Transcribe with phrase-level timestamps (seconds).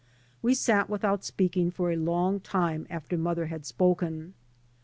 [0.41, 4.33] We sat without speaking for a long time after mother had spoken.